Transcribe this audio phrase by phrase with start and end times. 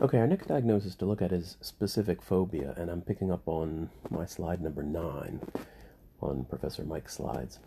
[0.00, 3.90] Okay, our next diagnosis to look at is specific phobia, and I'm picking up on
[4.08, 5.40] my slide number nine
[6.22, 7.58] on Professor Mike's slides.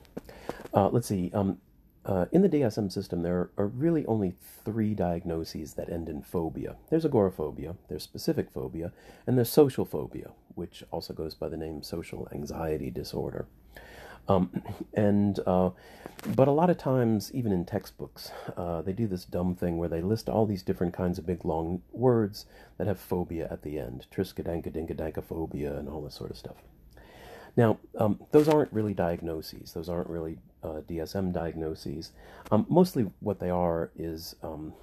[0.74, 1.30] Uh, let's see.
[1.32, 1.60] Um,
[2.08, 4.34] uh, in the DSM system, there are really only
[4.66, 6.76] three diagnoses that end in phobia.
[6.90, 8.92] There's agoraphobia, there's specific phobia,
[9.28, 13.46] and there's social phobia, which also goes by the name social anxiety disorder.
[14.28, 15.72] Um, and uh,
[16.36, 19.90] but a lot of times, even in textbooks, uh, they do this dumb thing where
[19.90, 22.46] they list all these different kinds of big long words
[22.78, 26.56] that have phobia at the end, triskaidekadankaphobia, and all this sort of stuff.
[27.58, 29.74] Now, um, those aren't really diagnoses.
[29.74, 32.12] Those aren't really uh, DSM diagnoses.
[32.52, 34.74] Um, mostly, what they are is um,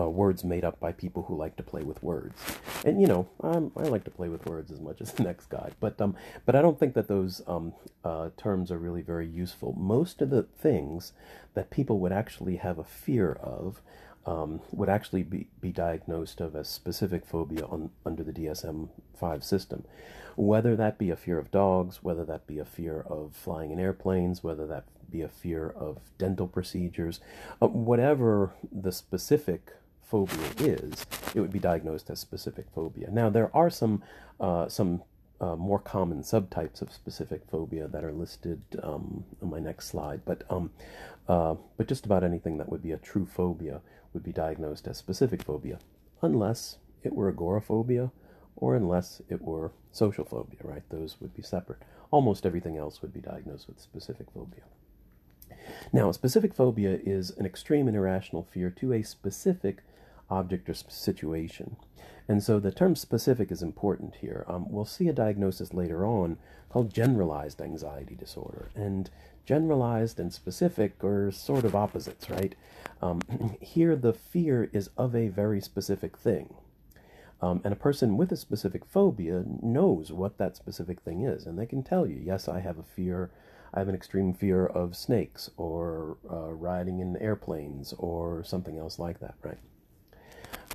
[0.00, 2.40] uh, words made up by people who like to play with words.
[2.84, 5.50] And you know, I'm, i like to play with words as much as the next
[5.50, 9.26] guy, but um, but I don't think that those um, uh, terms are really very
[9.26, 9.74] useful.
[9.76, 11.12] Most of the things
[11.54, 13.82] that people would actually have a fear of
[14.26, 19.84] um, would actually be, be diagnosed of as specific phobia on, under the DSM-5 system.
[20.36, 23.80] Whether that be a fear of dogs, whether that be a fear of flying in
[23.80, 27.20] airplanes, whether that be a fear of dental procedures,
[27.60, 29.72] uh, whatever the specific
[30.10, 33.08] phobia is, it would be diagnosed as specific phobia.
[33.10, 34.02] Now, there are some
[34.40, 35.02] uh, some
[35.40, 40.20] uh, more common subtypes of specific phobia that are listed um, on my next slide,
[40.24, 40.70] but um,
[41.28, 43.80] uh, but just about anything that would be a true phobia
[44.12, 45.78] would be diagnosed as specific phobia,
[46.20, 48.10] unless it were agoraphobia
[48.56, 50.82] or unless it were social phobia, right?
[50.90, 51.82] Those would be separate.
[52.10, 54.62] Almost everything else would be diagnosed with specific phobia.
[55.92, 59.82] Now, specific phobia is an extreme and irrational fear to a specific
[60.30, 61.76] object or situation.
[62.28, 64.44] And so the term specific is important here.
[64.46, 66.38] Um, we'll see a diagnosis later on
[66.68, 68.70] called generalized anxiety disorder.
[68.74, 69.10] And
[69.44, 72.54] generalized and specific are sort of opposites, right?
[73.02, 73.20] Um,
[73.60, 76.54] here, the fear is of a very specific thing.
[77.42, 81.58] Um, and a person with a specific phobia knows what that specific thing is, and
[81.58, 83.30] they can tell you, yes, I have a fear,
[83.72, 88.98] I have an extreme fear of snakes, or uh, riding in airplanes, or something else
[88.98, 89.58] like that, right?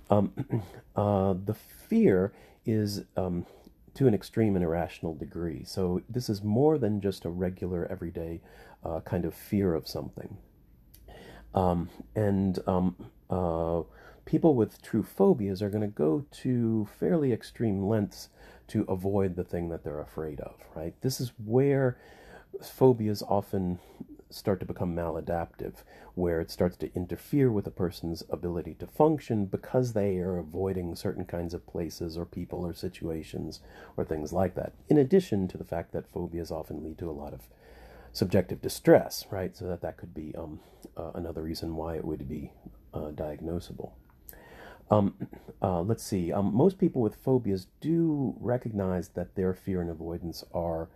[0.09, 0.33] Um,
[0.95, 2.33] uh, the fear
[2.65, 3.45] is um,
[3.95, 5.63] to an extreme and irrational degree.
[5.63, 8.41] So this is more than just a regular, everyday
[8.83, 10.37] uh, kind of fear of something.
[11.53, 12.95] Um, and um,
[13.29, 13.83] uh,
[14.25, 18.29] people with true phobias are going to go to fairly extreme lengths
[18.67, 20.93] to avoid the thing that they're afraid of, right?
[21.01, 21.97] This is where
[22.61, 23.79] phobias often
[24.35, 25.75] start to become maladaptive,
[26.13, 30.95] where it starts to interfere with a person's ability to function because they are avoiding
[30.95, 33.61] certain kinds of places or people or situations
[33.95, 34.73] or things like that.
[34.89, 37.47] In addition to the fact that phobias often lead to a lot of
[38.11, 39.55] subjective distress, right?
[39.55, 40.59] So that that could be um,
[40.97, 42.51] uh, another reason why it would be
[42.93, 43.91] uh, diagnosable.
[44.91, 45.15] Um,
[45.61, 46.31] uh, let's see.
[46.31, 50.89] Um, most people with phobias do recognize that their fear and avoidance are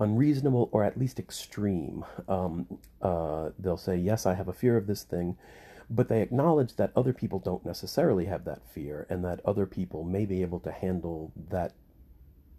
[0.00, 2.04] unreasonable or at least extreme.
[2.28, 5.36] Um, uh, they'll say, Yes, I have a fear of this thing,
[5.88, 10.04] but they acknowledge that other people don't necessarily have that fear and that other people
[10.04, 11.72] may be able to handle that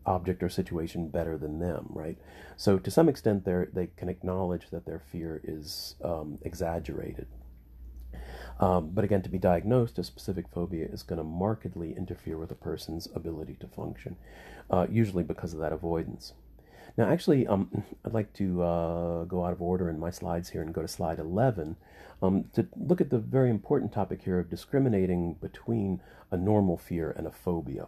[0.05, 2.17] object or situation better than them, right?
[2.57, 7.27] So to some extent, they they can acknowledge that their fear is um, exaggerated.
[8.59, 12.51] Um, but again, to be diagnosed, a specific phobia is going to markedly interfere with
[12.51, 14.17] a person's ability to function,
[14.69, 16.33] uh, usually because of that avoidance.
[16.97, 20.61] Now, actually, um, I'd like to uh, go out of order in my slides here
[20.61, 21.77] and go to slide 11
[22.21, 27.11] um, to look at the very important topic here of discriminating between a normal fear
[27.11, 27.87] and a phobia.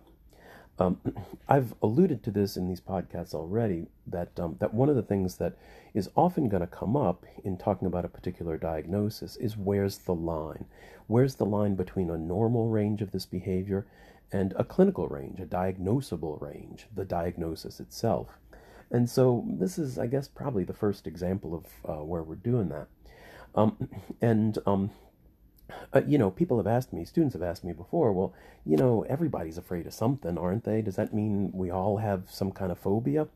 [0.79, 0.99] Um,
[1.47, 5.35] I've alluded to this in these podcasts already that um, that one of the things
[5.35, 5.55] that
[5.93, 10.15] is often going to come up in talking about a particular diagnosis is where's the
[10.15, 10.65] line?
[11.07, 13.85] Where's the line between a normal range of this behavior
[14.31, 18.39] and a clinical range, a diagnosable range, the diagnosis itself?
[18.93, 22.69] And so this is, I guess, probably the first example of uh, where we're doing
[22.69, 22.87] that.
[23.55, 23.89] Um,
[24.21, 24.91] and um,
[25.93, 28.33] uh, you know, people have asked me, students have asked me before, well,
[28.65, 30.81] you know, everybody's afraid of something, aren't they?
[30.81, 33.27] Does that mean we all have some kind of phobia?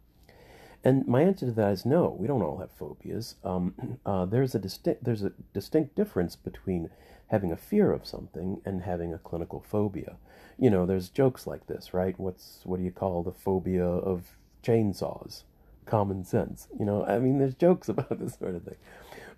[0.84, 3.36] And my answer to that is no, we don't all have phobias.
[3.44, 6.90] Um, uh, there's a distinct there's a distinct difference between
[7.28, 10.18] having a fear of something and having a clinical phobia.
[10.58, 12.18] You know, there's jokes like this, right?
[12.20, 15.44] What's what do you call the phobia of chainsaws?
[15.88, 16.68] Common sense.
[16.78, 18.78] You know, I mean, there's jokes about this sort of thing.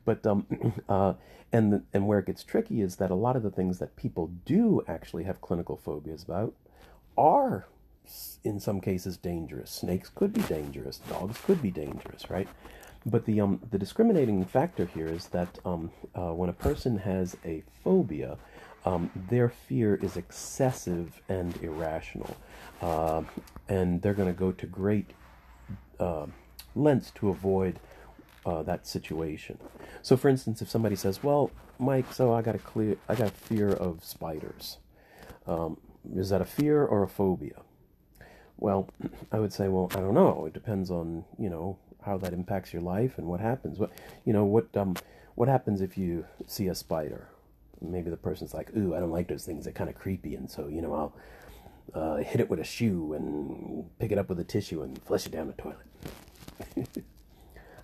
[0.05, 0.45] But um,
[0.89, 1.13] uh,
[1.51, 3.95] and the, and where it gets tricky is that a lot of the things that
[3.95, 6.53] people do actually have clinical phobias about
[7.17, 7.67] are
[8.43, 9.69] in some cases dangerous.
[9.69, 10.97] Snakes could be dangerous.
[11.09, 12.47] Dogs could be dangerous, right?
[13.05, 17.37] But the um, the discriminating factor here is that um, uh, when a person has
[17.45, 18.37] a phobia,
[18.85, 22.35] um, their fear is excessive and irrational.
[22.81, 23.23] Uh,
[23.67, 25.11] and they're going to go to great
[25.99, 26.27] uh,
[26.75, 27.79] lengths to avoid
[28.45, 29.57] uh, that situation.
[30.01, 33.27] So, for instance, if somebody says, "Well, Mike, so I got a clear, I got
[33.27, 34.77] a fear of spiders,"
[35.47, 35.77] um,
[36.15, 37.61] is that a fear or a phobia?
[38.57, 38.89] Well,
[39.31, 40.45] I would say, well, I don't know.
[40.45, 43.79] It depends on you know how that impacts your life and what happens.
[43.79, 43.91] What
[44.25, 44.95] you know what um
[45.35, 47.27] what happens if you see a spider?
[47.81, 49.63] Maybe the person's like, "Ooh, I don't like those things.
[49.65, 51.13] They're kind of creepy," and so you know I'll
[51.93, 55.25] uh, hit it with a shoe and pick it up with a tissue and flush
[55.25, 55.77] it down the toilet.
[56.75, 57.03] it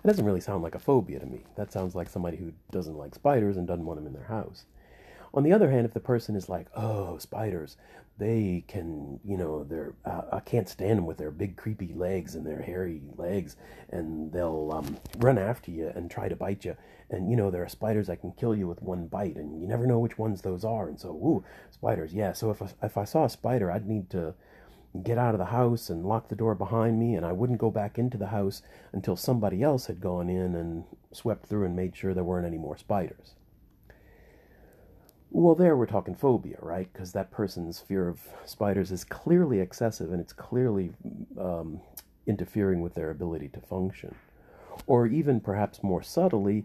[0.04, 1.44] doesn't really sound like a phobia to me.
[1.56, 4.64] That sounds like somebody who doesn't like spiders and doesn't want them in their house.
[5.36, 7.76] On the other hand, if the person is like, oh, spiders,
[8.16, 12.34] they can, you know, they're, uh, I can't stand them with their big creepy legs
[12.34, 13.56] and their hairy legs,
[13.90, 16.74] and they'll um, run after you and try to bite you.
[17.10, 19.68] And, you know, there are spiders that can kill you with one bite, and you
[19.68, 20.88] never know which ones those are.
[20.88, 22.32] And so, ooh, spiders, yeah.
[22.32, 24.34] So if I, if I saw a spider, I'd need to
[25.02, 27.70] get out of the house and lock the door behind me, and I wouldn't go
[27.70, 28.62] back into the house
[28.94, 32.58] until somebody else had gone in and swept through and made sure there weren't any
[32.58, 33.35] more spiders.
[35.30, 36.90] Well, there we're talking phobia, right?
[36.92, 40.92] Because that person's fear of spiders is clearly excessive and it's clearly
[41.38, 41.80] um,
[42.26, 44.14] interfering with their ability to function.
[44.86, 46.64] Or even perhaps more subtly,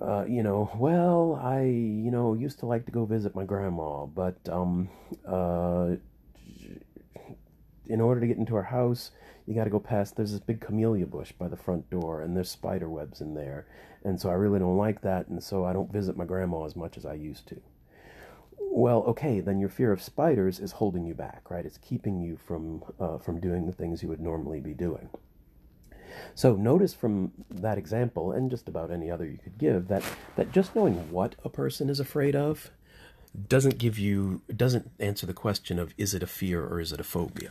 [0.00, 4.06] uh, you know, well, I, you know, used to like to go visit my grandma,
[4.06, 4.88] but um,
[5.26, 5.96] uh,
[7.86, 9.10] in order to get into her house,
[9.46, 10.16] you got to go past.
[10.16, 13.66] There's this big camellia bush by the front door, and there's spider webs in there,
[14.04, 16.76] and so I really don't like that, and so I don't visit my grandma as
[16.76, 17.60] much as I used to
[18.72, 21.66] well, okay, then your fear of spiders is holding you back, right?
[21.66, 25.10] It's keeping you from uh, from doing the things you would normally be doing.
[26.34, 30.02] So notice from that example, and just about any other you could give, that
[30.36, 32.70] that just knowing what a person is afraid of
[33.48, 37.00] doesn't give you doesn't answer the question of is it a fear or is it
[37.00, 37.50] a phobia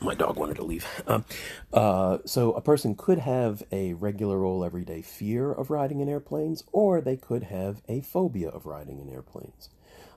[0.00, 0.86] my dog wanted to leave.
[1.06, 1.24] Um,
[1.72, 6.64] uh, so a person could have a regular old everyday fear of riding in airplanes,
[6.72, 9.70] or they could have a phobia of riding in airplanes.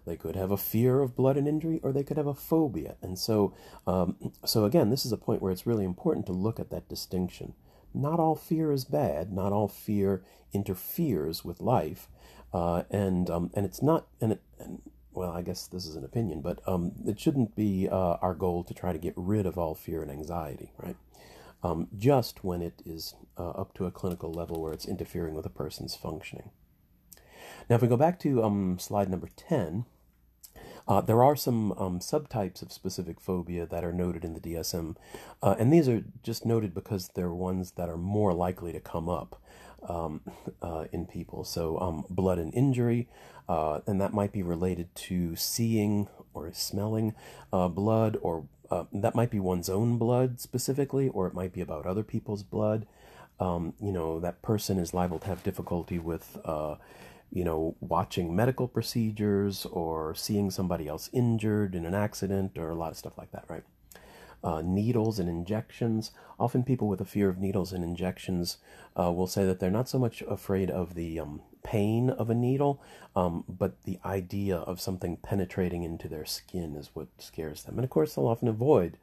[0.05, 2.95] They could have a fear of blood and injury, or they could have a phobia.
[3.01, 3.53] And so,
[3.85, 6.89] um, so again, this is a point where it's really important to look at that
[6.89, 7.53] distinction.
[7.93, 9.31] Not all fear is bad.
[9.31, 10.23] Not all fear
[10.53, 12.07] interferes with life,
[12.53, 14.81] uh, and um, and it's not and, it, and
[15.13, 18.63] well, I guess this is an opinion, but um, it shouldn't be uh, our goal
[18.63, 20.95] to try to get rid of all fear and anxiety, right?
[21.61, 25.45] Um, just when it is uh, up to a clinical level where it's interfering with
[25.45, 26.51] a person's functioning.
[27.69, 29.85] Now, if we go back to um, slide number 10,
[30.88, 34.95] uh, there are some um, subtypes of specific phobia that are noted in the DSM,
[35.44, 39.07] uh, and these are just noted because they're ones that are more likely to come
[39.07, 39.39] up
[39.87, 40.21] um,
[40.61, 41.43] uh, in people.
[41.43, 43.07] So, um, blood and injury,
[43.47, 47.15] uh, and that might be related to seeing or smelling
[47.51, 51.61] uh, blood, or uh, that might be one's own blood specifically, or it might be
[51.61, 52.85] about other people's blood.
[53.39, 56.75] Um, you know, that person is liable to have difficulty with, uh,
[57.31, 62.75] you know, watching medical procedures or seeing somebody else injured in an accident or a
[62.75, 63.63] lot of stuff like that, right?
[64.44, 66.12] Uh, needles and injections.
[66.39, 68.58] Often, people with a fear of needles and injections
[69.00, 72.36] uh, will say that they're not so much afraid of the um, pain of a
[72.36, 72.81] needle,
[73.15, 77.75] um, but the idea of something penetrating into their skin is what scares them.
[77.75, 78.98] And of course, they'll often avoid,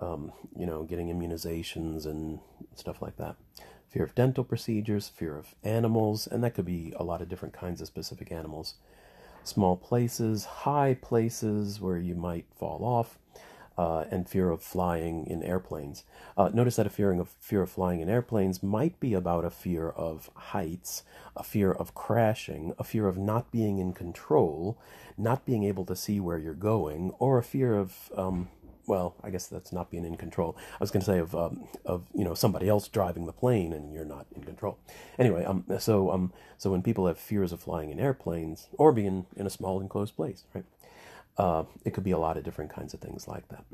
[0.00, 2.40] um, you know, getting immunizations and
[2.74, 3.36] stuff like that.
[3.88, 7.54] Fear of dental procedures, fear of animals, and that could be a lot of different
[7.54, 8.74] kinds of specific animals.
[9.42, 13.18] Small places, high places where you might fall off
[13.78, 16.04] uh, and fear of flying in airplanes.
[16.36, 19.50] Uh, notice that a fear of fear of flying in airplanes might be about a
[19.50, 21.02] fear of heights,
[21.36, 24.78] a fear of crashing, a fear of not being in control,
[25.16, 28.48] not being able to see where you're going, or a fear of um,
[28.86, 30.56] well, I guess that's not being in control.
[30.72, 33.72] I was going to say of um, of you know somebody else driving the plane
[33.72, 34.78] and you're not in control.
[35.18, 39.26] Anyway, um, so um, so when people have fears of flying in airplanes or being
[39.36, 40.64] in a small enclosed place, right?
[41.38, 43.64] Uh, it could be a lot of different kinds of things like that.